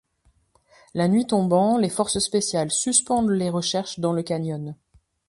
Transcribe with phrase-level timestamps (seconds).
[0.95, 4.75] La nuit tombant, les forces spéciales suspendent les recherches dans le canyon.